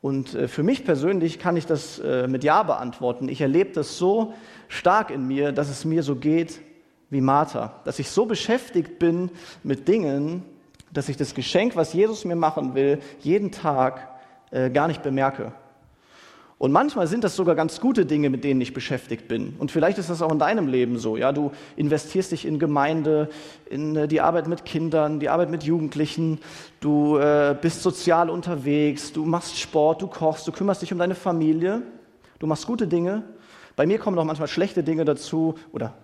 Und 0.00 0.34
äh, 0.34 0.48
für 0.48 0.62
mich 0.62 0.84
persönlich 0.84 1.38
kann 1.38 1.56
ich 1.56 1.66
das 1.66 2.00
äh, 2.00 2.26
mit 2.26 2.44
Ja 2.44 2.64
beantworten. 2.64 3.28
Ich 3.28 3.40
erlebe 3.40 3.72
das 3.72 3.96
so 3.96 4.34
stark 4.68 5.10
in 5.10 5.26
mir, 5.26 5.52
dass 5.52 5.68
es 5.68 5.84
mir 5.84 6.02
so 6.02 6.16
geht 6.16 6.60
wie 7.10 7.20
Martha, 7.20 7.80
dass 7.84 7.98
ich 7.98 8.10
so 8.10 8.26
beschäftigt 8.26 8.98
bin 8.98 9.30
mit 9.62 9.88
Dingen, 9.88 10.44
dass 10.92 11.08
ich 11.08 11.16
das 11.16 11.34
Geschenk, 11.34 11.76
was 11.76 11.92
Jesus 11.92 12.24
mir 12.24 12.36
machen 12.36 12.74
will, 12.74 13.00
jeden 13.20 13.50
Tag 13.52 14.08
äh, 14.50 14.70
gar 14.70 14.88
nicht 14.88 15.02
bemerke. 15.02 15.52
Und 16.58 16.72
manchmal 16.72 17.06
sind 17.06 17.22
das 17.22 17.36
sogar 17.36 17.54
ganz 17.54 17.80
gute 17.80 18.04
Dinge, 18.04 18.30
mit 18.30 18.42
denen 18.42 18.60
ich 18.60 18.74
beschäftigt 18.74 19.28
bin. 19.28 19.54
Und 19.60 19.70
vielleicht 19.70 19.96
ist 19.98 20.10
das 20.10 20.22
auch 20.22 20.32
in 20.32 20.40
deinem 20.40 20.66
Leben 20.66 20.98
so. 20.98 21.16
Ja, 21.16 21.30
du 21.30 21.52
investierst 21.76 22.32
dich 22.32 22.44
in 22.44 22.58
Gemeinde, 22.58 23.28
in 23.70 23.94
äh, 23.94 24.08
die 24.08 24.20
Arbeit 24.20 24.48
mit 24.48 24.64
Kindern, 24.64 25.20
die 25.20 25.28
Arbeit 25.28 25.50
mit 25.50 25.62
Jugendlichen. 25.62 26.40
Du 26.80 27.16
äh, 27.16 27.56
bist 27.60 27.82
sozial 27.82 28.28
unterwegs, 28.28 29.12
du 29.12 29.24
machst 29.24 29.56
Sport, 29.56 30.02
du 30.02 30.08
kochst, 30.08 30.48
du 30.48 30.52
kümmerst 30.52 30.82
dich 30.82 30.92
um 30.92 30.98
deine 30.98 31.14
Familie. 31.14 31.82
Du 32.40 32.48
machst 32.48 32.66
gute 32.66 32.88
Dinge. 32.88 33.22
Bei 33.76 33.86
mir 33.86 34.00
kommen 34.00 34.18
auch 34.18 34.24
manchmal 34.24 34.48
schlechte 34.48 34.82
Dinge 34.82 35.04
dazu 35.04 35.54
oder 35.70 35.94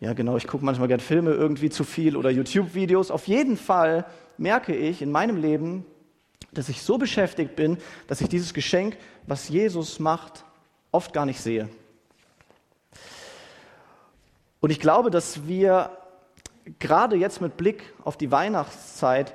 ja, 0.00 0.12
genau, 0.12 0.36
ich 0.36 0.46
gucke 0.46 0.64
manchmal 0.64 0.88
gerne 0.88 1.02
Filme 1.02 1.32
irgendwie 1.32 1.70
zu 1.70 1.82
viel 1.82 2.16
oder 2.16 2.30
YouTube-Videos. 2.30 3.10
Auf 3.10 3.26
jeden 3.26 3.56
Fall 3.56 4.04
merke 4.36 4.74
ich 4.74 5.02
in 5.02 5.10
meinem 5.10 5.36
Leben, 5.36 5.84
dass 6.52 6.68
ich 6.68 6.82
so 6.82 6.98
beschäftigt 6.98 7.56
bin, 7.56 7.78
dass 8.06 8.20
ich 8.20 8.28
dieses 8.28 8.54
Geschenk, 8.54 8.96
was 9.26 9.48
Jesus 9.48 9.98
macht, 9.98 10.44
oft 10.92 11.12
gar 11.12 11.26
nicht 11.26 11.40
sehe. 11.40 11.68
Und 14.60 14.70
ich 14.70 14.80
glaube, 14.80 15.10
dass 15.10 15.46
wir 15.46 15.90
gerade 16.78 17.16
jetzt 17.16 17.40
mit 17.40 17.56
Blick 17.56 17.82
auf 18.04 18.16
die 18.16 18.30
Weihnachtszeit 18.30 19.34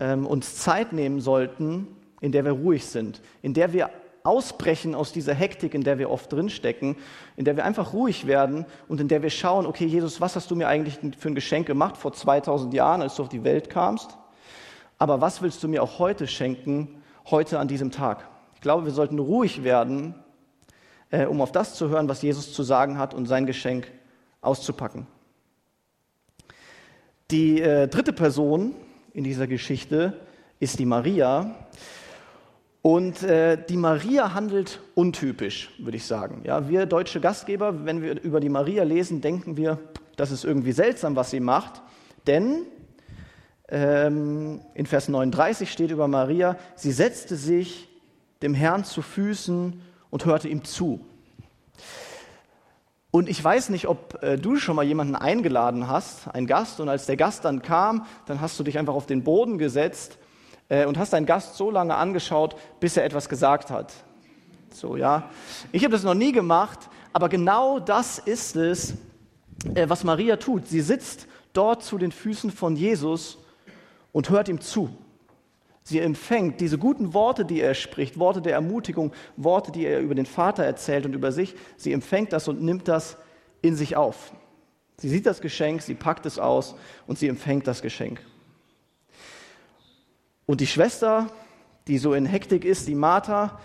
ähm, 0.00 0.26
uns 0.26 0.56
Zeit 0.56 0.92
nehmen 0.92 1.20
sollten, 1.20 1.86
in 2.20 2.32
der 2.32 2.44
wir 2.44 2.52
ruhig 2.52 2.86
sind, 2.86 3.20
in 3.42 3.54
der 3.54 3.72
wir 3.72 3.90
ausbrechen 4.24 4.94
aus 4.94 5.12
dieser 5.12 5.34
Hektik, 5.34 5.74
in 5.74 5.82
der 5.82 5.98
wir 5.98 6.10
oft 6.10 6.32
drinstecken, 6.32 6.96
in 7.36 7.44
der 7.44 7.56
wir 7.56 7.64
einfach 7.64 7.92
ruhig 7.92 8.26
werden 8.26 8.66
und 8.88 9.00
in 9.00 9.08
der 9.08 9.22
wir 9.22 9.30
schauen, 9.30 9.66
okay, 9.66 9.86
Jesus, 9.86 10.20
was 10.20 10.36
hast 10.36 10.50
du 10.50 10.56
mir 10.56 10.68
eigentlich 10.68 10.98
für 11.18 11.28
ein 11.28 11.34
Geschenk 11.34 11.66
gemacht 11.66 11.96
vor 11.96 12.12
2000 12.12 12.72
Jahren, 12.74 13.02
als 13.02 13.16
du 13.16 13.22
auf 13.22 13.28
die 13.28 13.44
Welt 13.44 13.70
kamst? 13.70 14.16
Aber 14.98 15.20
was 15.20 15.42
willst 15.42 15.62
du 15.62 15.68
mir 15.68 15.82
auch 15.82 15.98
heute 15.98 16.26
schenken, 16.26 17.02
heute 17.30 17.58
an 17.58 17.68
diesem 17.68 17.90
Tag? 17.90 18.28
Ich 18.54 18.60
glaube, 18.60 18.84
wir 18.84 18.92
sollten 18.92 19.18
ruhig 19.18 19.64
werden, 19.64 20.14
äh, 21.10 21.26
um 21.26 21.40
auf 21.40 21.50
das 21.50 21.74
zu 21.74 21.88
hören, 21.88 22.08
was 22.08 22.22
Jesus 22.22 22.52
zu 22.52 22.62
sagen 22.62 22.98
hat 22.98 23.14
und 23.14 23.26
sein 23.26 23.46
Geschenk 23.46 23.90
auszupacken. 24.40 25.06
Die 27.30 27.60
äh, 27.60 27.88
dritte 27.88 28.12
Person 28.12 28.74
in 29.14 29.24
dieser 29.24 29.46
Geschichte 29.46 30.20
ist 30.60 30.78
die 30.78 30.84
Maria. 30.84 31.54
Und 32.82 33.22
äh, 33.22 33.64
die 33.64 33.76
Maria 33.76 34.34
handelt 34.34 34.80
untypisch, 34.96 35.70
würde 35.78 35.96
ich 35.96 36.04
sagen. 36.04 36.42
Ja, 36.44 36.68
wir 36.68 36.86
deutsche 36.86 37.20
Gastgeber, 37.20 37.84
wenn 37.86 38.02
wir 38.02 38.20
über 38.20 38.40
die 38.40 38.48
Maria 38.48 38.82
lesen, 38.82 39.20
denken 39.20 39.56
wir, 39.56 39.78
das 40.16 40.32
ist 40.32 40.44
irgendwie 40.44 40.72
seltsam, 40.72 41.14
was 41.14 41.30
sie 41.30 41.38
macht. 41.38 41.80
Denn 42.26 42.66
ähm, 43.68 44.60
in 44.74 44.86
Vers 44.86 45.08
39 45.08 45.70
steht 45.70 45.92
über 45.92 46.08
Maria, 46.08 46.56
sie 46.74 46.90
setzte 46.90 47.36
sich 47.36 47.88
dem 48.42 48.52
Herrn 48.52 48.84
zu 48.84 49.00
Füßen 49.00 49.80
und 50.10 50.24
hörte 50.24 50.48
ihm 50.48 50.64
zu. 50.64 51.00
Und 53.12 53.28
ich 53.28 53.42
weiß 53.42 53.68
nicht, 53.68 53.86
ob 53.86 54.20
äh, 54.24 54.38
du 54.38 54.56
schon 54.56 54.74
mal 54.74 54.84
jemanden 54.84 55.14
eingeladen 55.14 55.86
hast, 55.86 56.26
einen 56.34 56.48
Gast, 56.48 56.80
und 56.80 56.88
als 56.88 57.06
der 57.06 57.16
Gast 57.16 57.44
dann 57.44 57.62
kam, 57.62 58.06
dann 58.26 58.40
hast 58.40 58.58
du 58.58 58.64
dich 58.64 58.76
einfach 58.76 58.94
auf 58.94 59.06
den 59.06 59.22
Boden 59.22 59.58
gesetzt 59.58 60.18
und 60.68 60.98
hast 60.98 61.12
deinen 61.12 61.26
Gast 61.26 61.56
so 61.56 61.70
lange 61.70 61.94
angeschaut, 61.94 62.56
bis 62.80 62.96
er 62.96 63.04
etwas 63.04 63.28
gesagt 63.28 63.70
hat. 63.70 63.92
So, 64.74 64.96
ja. 64.96 65.30
Ich 65.70 65.84
habe 65.84 65.92
das 65.92 66.02
noch 66.02 66.14
nie 66.14 66.32
gemacht, 66.32 66.78
aber 67.12 67.28
genau 67.28 67.78
das 67.78 68.18
ist 68.18 68.56
es, 68.56 68.94
äh, 69.74 69.88
was 69.88 70.04
Maria 70.04 70.36
tut. 70.36 70.66
Sie 70.66 70.80
sitzt 70.80 71.26
dort 71.52 71.82
zu 71.82 71.98
den 71.98 72.12
Füßen 72.12 72.50
von 72.50 72.76
Jesus 72.76 73.38
und 74.12 74.30
hört 74.30 74.48
ihm 74.48 74.60
zu. 74.60 74.90
Sie 75.84 75.98
empfängt 75.98 76.60
diese 76.60 76.78
guten 76.78 77.12
Worte, 77.12 77.44
die 77.44 77.60
er 77.60 77.74
spricht, 77.74 78.18
Worte 78.18 78.40
der 78.40 78.54
Ermutigung, 78.54 79.12
Worte, 79.36 79.72
die 79.72 79.84
er 79.84 80.00
über 80.00 80.14
den 80.14 80.26
Vater 80.26 80.64
erzählt 80.64 81.06
und 81.06 81.14
über 81.14 81.32
sich. 81.32 81.54
Sie 81.76 81.92
empfängt 81.92 82.32
das 82.32 82.46
und 82.46 82.62
nimmt 82.62 82.86
das 82.86 83.16
in 83.62 83.74
sich 83.74 83.96
auf. 83.96 84.32
Sie 84.98 85.08
sieht 85.08 85.26
das 85.26 85.40
Geschenk, 85.40 85.82
sie 85.82 85.94
packt 85.94 86.26
es 86.26 86.38
aus 86.38 86.76
und 87.06 87.18
sie 87.18 87.26
empfängt 87.26 87.66
das 87.66 87.82
Geschenk. 87.82 88.20
Und 90.46 90.60
die 90.60 90.66
Schwester, 90.66 91.28
die 91.86 91.98
so 91.98 92.14
in 92.14 92.26
Hektik 92.26 92.64
ist, 92.64 92.88
die 92.88 92.94
Martha, 92.94 93.58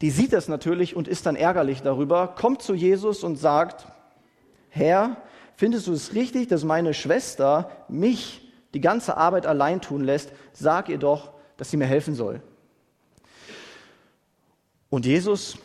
die 0.00 0.10
sieht 0.10 0.32
das 0.32 0.48
natürlich 0.48 0.94
und 0.94 1.08
ist 1.08 1.26
dann 1.26 1.36
ärgerlich 1.36 1.82
darüber, 1.82 2.28
kommt 2.28 2.62
zu 2.62 2.74
Jesus 2.74 3.24
und 3.24 3.36
sagt, 3.36 3.86
Herr, 4.68 5.16
findest 5.56 5.86
du 5.86 5.92
es 5.92 6.14
richtig, 6.14 6.48
dass 6.48 6.64
meine 6.64 6.94
Schwester 6.94 7.70
mich 7.88 8.48
die 8.74 8.80
ganze 8.80 9.16
Arbeit 9.16 9.46
allein 9.46 9.80
tun 9.80 10.04
lässt? 10.04 10.32
Sag 10.52 10.88
ihr 10.88 10.98
doch, 10.98 11.32
dass 11.56 11.70
sie 11.70 11.76
mir 11.76 11.86
helfen 11.86 12.14
soll. 12.14 12.42
Und 14.90 15.04
Jesus 15.04 15.58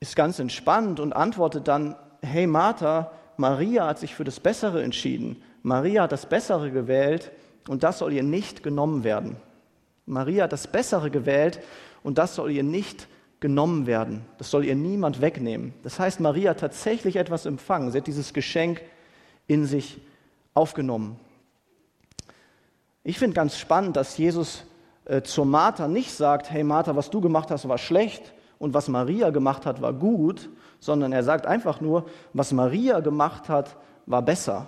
ist 0.00 0.16
ganz 0.16 0.38
entspannt 0.38 1.00
und 1.00 1.12
antwortet 1.12 1.66
dann, 1.66 1.96
hey 2.22 2.46
Martha, 2.46 3.10
Maria 3.36 3.86
hat 3.86 3.98
sich 3.98 4.14
für 4.14 4.24
das 4.24 4.40
Bessere 4.40 4.82
entschieden. 4.82 5.42
Maria 5.62 6.04
hat 6.04 6.12
das 6.12 6.26
Bessere 6.26 6.70
gewählt 6.70 7.32
und 7.68 7.82
das 7.82 7.98
soll 7.98 8.12
ihr 8.12 8.22
nicht 8.22 8.62
genommen 8.62 9.04
werden. 9.04 9.36
Maria 10.06 10.44
hat 10.44 10.52
das 10.52 10.66
Bessere 10.66 11.10
gewählt 11.10 11.60
und 12.02 12.18
das 12.18 12.34
soll 12.34 12.50
ihr 12.50 12.62
nicht 12.62 13.08
genommen 13.40 13.86
werden. 13.86 14.24
Das 14.38 14.50
soll 14.50 14.64
ihr 14.64 14.74
niemand 14.74 15.20
wegnehmen. 15.20 15.74
Das 15.82 16.00
heißt, 16.00 16.20
Maria 16.20 16.50
hat 16.50 16.60
tatsächlich 16.60 17.16
etwas 17.16 17.46
empfangen. 17.46 17.92
Sie 17.92 17.98
hat 17.98 18.06
dieses 18.06 18.32
Geschenk 18.32 18.80
in 19.46 19.66
sich 19.66 20.00
aufgenommen. 20.54 21.18
Ich 23.04 23.18
finde 23.18 23.34
ganz 23.34 23.56
spannend, 23.56 23.96
dass 23.96 24.18
Jesus 24.18 24.64
äh, 25.04 25.22
zur 25.22 25.46
Martha 25.46 25.88
nicht 25.88 26.12
sagt, 26.12 26.50
hey 26.50 26.64
Martha, 26.64 26.96
was 26.96 27.10
du 27.10 27.20
gemacht 27.20 27.50
hast, 27.50 27.68
war 27.68 27.78
schlecht 27.78 28.32
und 28.58 28.74
was 28.74 28.88
Maria 28.88 29.30
gemacht 29.30 29.66
hat, 29.66 29.80
war 29.80 29.92
gut, 29.92 30.48
sondern 30.80 31.12
er 31.12 31.22
sagt 31.22 31.46
einfach 31.46 31.80
nur, 31.80 32.06
was 32.32 32.52
Maria 32.52 33.00
gemacht 33.00 33.48
hat, 33.48 33.76
war 34.06 34.22
besser. 34.22 34.66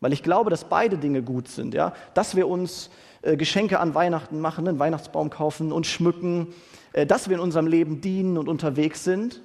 Weil 0.00 0.12
ich 0.12 0.22
glaube, 0.22 0.50
dass 0.50 0.64
beide 0.64 0.98
Dinge 0.98 1.22
gut 1.22 1.48
sind. 1.48 1.74
Ja? 1.74 1.92
Dass 2.14 2.34
wir 2.34 2.48
uns 2.48 2.90
äh, 3.22 3.36
Geschenke 3.36 3.80
an 3.80 3.94
Weihnachten 3.94 4.40
machen, 4.40 4.66
einen 4.66 4.78
Weihnachtsbaum 4.78 5.30
kaufen 5.30 5.72
und 5.72 5.86
schmücken, 5.86 6.48
äh, 6.92 7.06
dass 7.06 7.28
wir 7.28 7.36
in 7.36 7.42
unserem 7.42 7.66
Leben 7.66 8.00
dienen 8.00 8.38
und 8.38 8.48
unterwegs 8.48 9.04
sind, 9.04 9.42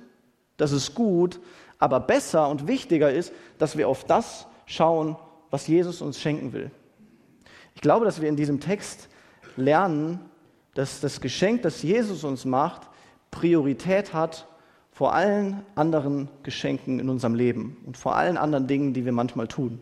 das 0.57 0.71
ist 0.71 0.95
gut. 0.95 1.39
Aber 1.77 1.99
besser 1.99 2.49
und 2.49 2.67
wichtiger 2.67 3.11
ist, 3.11 3.33
dass 3.57 3.77
wir 3.77 3.89
auf 3.89 4.05
das 4.05 4.47
schauen, 4.65 5.17
was 5.51 5.67
Jesus 5.67 6.01
uns 6.01 6.19
schenken 6.19 6.53
will. 6.53 6.71
Ich 7.75 7.81
glaube, 7.81 8.05
dass 8.05 8.21
wir 8.21 8.29
in 8.29 8.37
diesem 8.37 8.61
Text 8.61 9.09
lernen, 9.57 10.19
dass 10.73 11.01
das 11.01 11.19
Geschenk, 11.19 11.61
das 11.61 11.83
Jesus 11.83 12.23
uns 12.23 12.45
macht, 12.45 12.83
Priorität 13.31 14.13
hat 14.13 14.47
vor 14.91 15.13
allen 15.13 15.61
anderen 15.75 16.29
Geschenken 16.43 16.99
in 16.99 17.09
unserem 17.09 17.35
Leben 17.35 17.77
und 17.85 17.97
vor 17.97 18.15
allen 18.15 18.37
anderen 18.37 18.67
Dingen, 18.67 18.93
die 18.93 19.03
wir 19.03 19.11
manchmal 19.11 19.47
tun. 19.47 19.81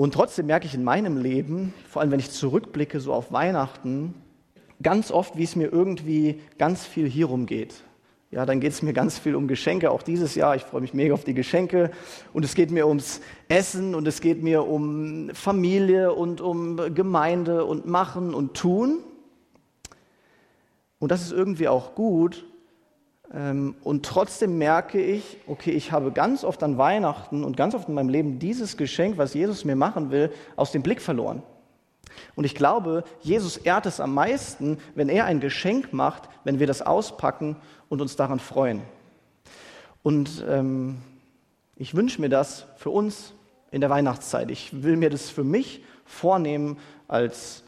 Und 0.00 0.14
trotzdem 0.14 0.46
merke 0.46 0.64
ich 0.64 0.74
in 0.74 0.82
meinem 0.82 1.18
Leben, 1.18 1.74
vor 1.86 2.00
allem 2.00 2.10
wenn 2.10 2.20
ich 2.20 2.30
zurückblicke 2.30 3.00
so 3.00 3.12
auf 3.12 3.32
Weihnachten, 3.32 4.14
ganz 4.82 5.10
oft, 5.10 5.36
wie 5.36 5.42
es 5.42 5.56
mir 5.56 5.70
irgendwie 5.70 6.40
ganz 6.56 6.86
viel 6.86 7.06
hierum 7.06 7.44
geht. 7.44 7.74
Ja, 8.30 8.46
dann 8.46 8.60
geht 8.60 8.72
es 8.72 8.80
mir 8.80 8.94
ganz 8.94 9.18
viel 9.18 9.34
um 9.36 9.46
Geschenke, 9.46 9.90
auch 9.90 10.00
dieses 10.00 10.34
Jahr. 10.36 10.56
Ich 10.56 10.62
freue 10.62 10.80
mich 10.80 10.94
mega 10.94 11.12
auf 11.12 11.24
die 11.24 11.34
Geschenke. 11.34 11.90
Und 12.32 12.46
es 12.46 12.54
geht 12.54 12.70
mir 12.70 12.88
ums 12.88 13.20
Essen 13.48 13.94
und 13.94 14.08
es 14.08 14.22
geht 14.22 14.42
mir 14.42 14.66
um 14.66 15.34
Familie 15.34 16.14
und 16.14 16.40
um 16.40 16.94
Gemeinde 16.94 17.66
und 17.66 17.84
Machen 17.84 18.32
und 18.32 18.54
Tun. 18.54 19.00
Und 20.98 21.10
das 21.10 21.20
ist 21.20 21.32
irgendwie 21.32 21.68
auch 21.68 21.94
gut. 21.94 22.46
Ähm, 23.32 23.76
und 23.84 24.04
trotzdem 24.04 24.58
merke 24.58 25.00
ich, 25.00 25.38
okay, 25.46 25.70
ich 25.70 25.92
habe 25.92 26.10
ganz 26.12 26.44
oft 26.44 26.62
an 26.62 26.78
Weihnachten 26.78 27.44
und 27.44 27.56
ganz 27.56 27.74
oft 27.74 27.88
in 27.88 27.94
meinem 27.94 28.08
Leben 28.08 28.38
dieses 28.38 28.76
Geschenk, 28.76 29.18
was 29.18 29.34
Jesus 29.34 29.64
mir 29.64 29.76
machen 29.76 30.10
will, 30.10 30.32
aus 30.56 30.72
dem 30.72 30.82
Blick 30.82 31.00
verloren. 31.00 31.42
Und 32.34 32.44
ich 32.44 32.54
glaube, 32.54 33.04
Jesus 33.20 33.56
ehrt 33.56 33.86
es 33.86 34.00
am 34.00 34.14
meisten, 34.14 34.78
wenn 34.94 35.08
er 35.08 35.26
ein 35.26 35.40
Geschenk 35.40 35.92
macht, 35.92 36.28
wenn 36.44 36.58
wir 36.58 36.66
das 36.66 36.82
auspacken 36.82 37.56
und 37.88 38.00
uns 38.00 38.16
daran 38.16 38.40
freuen. 38.40 38.82
Und 40.02 40.44
ähm, 40.48 40.98
ich 41.76 41.94
wünsche 41.94 42.20
mir 42.20 42.28
das 42.28 42.66
für 42.76 42.90
uns 42.90 43.32
in 43.70 43.80
der 43.80 43.90
Weihnachtszeit. 43.90 44.50
Ich 44.50 44.82
will 44.82 44.96
mir 44.96 45.10
das 45.10 45.30
für 45.30 45.44
mich 45.44 45.84
vornehmen 46.04 46.78
als 47.06 47.62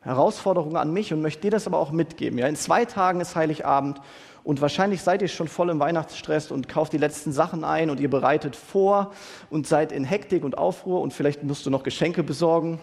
Herausforderung 0.00 0.76
an 0.76 0.92
mich 0.92 1.12
und 1.12 1.22
möchte 1.22 1.42
dir 1.42 1.50
das 1.50 1.66
aber 1.66 1.78
auch 1.78 1.92
mitgeben. 1.92 2.38
Ja, 2.38 2.46
in 2.46 2.56
zwei 2.56 2.84
Tagen 2.84 3.20
ist 3.20 3.36
Heiligabend 3.36 4.00
und 4.44 4.60
wahrscheinlich 4.60 5.00
seid 5.00 5.22
ihr 5.22 5.28
schon 5.28 5.48
voll 5.48 5.70
im 5.70 5.80
Weihnachtsstress 5.80 6.50
und 6.50 6.68
kauft 6.68 6.92
die 6.92 6.98
letzten 6.98 7.32
Sachen 7.32 7.64
ein 7.64 7.88
und 7.88 7.98
ihr 7.98 8.10
bereitet 8.10 8.56
vor 8.56 9.12
und 9.48 9.66
seid 9.66 9.90
in 9.90 10.04
Hektik 10.04 10.44
und 10.44 10.58
Aufruhr 10.58 11.00
und 11.00 11.14
vielleicht 11.14 11.42
musst 11.42 11.64
du 11.64 11.70
noch 11.70 11.82
Geschenke 11.82 12.22
besorgen. 12.22 12.78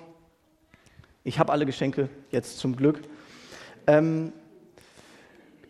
Ich 1.23 1.37
habe 1.37 1.51
alle 1.51 1.67
Geschenke 1.67 2.09
jetzt 2.31 2.57
zum 2.57 2.75
Glück. 2.75 3.01
Ähm, 3.85 4.33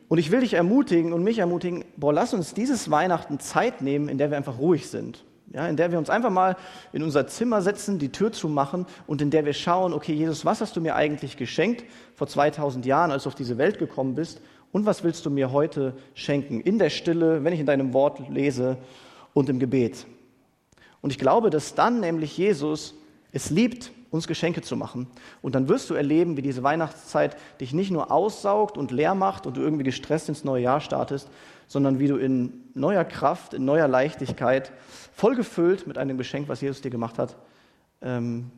und 0.08 0.18
ich 0.18 0.32
will 0.32 0.40
dich 0.40 0.54
ermutigen 0.54 1.12
und 1.12 1.24
mich 1.24 1.40
ermutigen, 1.40 1.84
boah, 1.98 2.14
lass 2.14 2.34
uns 2.34 2.54
dieses 2.54 2.90
Weihnachten 2.90 3.42
Zeit 3.42 3.82
nehmen, 3.82 4.08
in 4.08 4.18
der 4.18 4.30
wir 4.30 4.38
einfach 4.38 4.60
ruhig 4.60 4.90
sind. 4.90 5.26
Ja, 5.54 5.68
in 5.68 5.76
der 5.76 5.92
wir 5.92 6.00
uns 6.00 6.10
einfach 6.10 6.30
mal 6.30 6.56
in 6.94 7.04
unser 7.04 7.28
Zimmer 7.28 7.62
setzen, 7.62 8.00
die 8.00 8.14
Tür 8.14 8.32
zumachen 8.32 8.86
und 9.08 9.22
in 9.22 9.30
der 9.30 9.44
wir 9.44 9.52
schauen, 9.52 9.92
okay, 9.92 10.14
Jesus, 10.14 10.46
was 10.46 10.62
hast 10.62 10.78
du 10.78 10.82
mir 10.82 10.96
eigentlich 10.96 11.36
geschenkt 11.36 11.84
vor 12.16 12.28
2000 12.28 12.86
Jahren, 12.86 13.12
als 13.12 13.24
du 13.24 13.30
auf 13.30 13.36
diese 13.36 13.58
Welt 13.58 13.78
gekommen 13.78 14.16
bist 14.16 14.40
und 14.72 14.86
was 14.86 15.04
willst 15.04 15.26
du 15.26 15.30
mir 15.30 15.52
heute 15.52 15.94
schenken? 16.14 16.62
In 16.62 16.80
der 16.80 16.90
Stille, 16.90 17.44
wenn 17.44 17.54
ich 17.54 17.60
in 17.60 17.66
deinem 17.66 17.94
Wort 17.94 18.30
lese 18.30 18.78
und 19.34 19.50
im 19.50 19.60
Gebet. 19.60 20.06
Und 21.02 21.12
ich 21.12 21.18
glaube, 21.18 21.50
dass 21.50 21.76
dann 21.76 22.00
nämlich 22.00 22.38
Jesus 22.38 22.94
es 23.32 23.50
liebt, 23.50 23.92
uns 24.12 24.28
Geschenke 24.28 24.62
zu 24.62 24.76
machen. 24.76 25.08
Und 25.42 25.56
dann 25.56 25.70
wirst 25.70 25.90
du 25.90 25.94
erleben, 25.94 26.36
wie 26.36 26.42
diese 26.42 26.64
Weihnachtszeit 26.64 27.38
dich 27.62 27.74
nicht 27.74 27.92
nur 27.92 28.12
aussaugt 28.12 28.78
und 28.78 28.92
leer 28.92 29.16
macht 29.16 29.48
und 29.48 29.56
du 29.56 29.62
irgendwie 29.62 29.86
gestresst 29.86 30.28
ins 30.28 30.44
neue 30.44 30.64
Jahr 30.64 30.82
startest, 30.82 31.30
sondern 31.68 32.00
wie 32.00 32.08
du 32.08 32.18
in 32.18 32.66
neuer 32.74 33.06
Kraft, 33.06 33.54
in 33.54 33.64
neuer 33.64 33.88
Leichtigkeit, 33.88 34.74
vollgefüllt 35.14 35.88
mit 35.88 35.98
einem 35.98 36.18
Geschenk, 36.18 36.50
was 36.50 36.60
Jesus 36.60 36.82
dir 36.82 36.92
gemacht 36.92 37.18
hat, 37.18 37.38
ähm, 38.02 38.52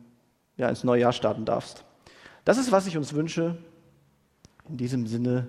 ja, 0.56 0.68
ins 0.68 0.82
neue 0.82 1.02
Jahr 1.02 1.12
starten 1.12 1.44
darfst. 1.44 1.84
Das 2.44 2.58
ist, 2.58 2.72
was 2.72 2.88
ich 2.88 2.96
uns 2.96 3.14
wünsche. 3.14 3.56
In 4.68 4.76
diesem 4.76 5.06
Sinne, 5.06 5.48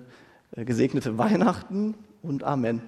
äh, 0.52 0.64
gesegnete 0.64 1.18
Weihnachten 1.18 1.94
und 2.22 2.44
Amen. 2.44 2.82